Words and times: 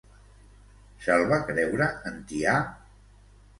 Se'l 1.03 1.27
va 1.33 1.39
creure 1.51 1.91
en 2.11 2.19
Tià? 2.33 2.57